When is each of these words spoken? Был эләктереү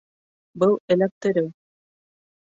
Был 0.63 0.73
эләктереү 0.95 1.47